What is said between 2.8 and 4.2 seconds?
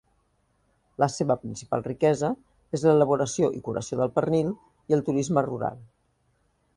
l'elaboració i curació del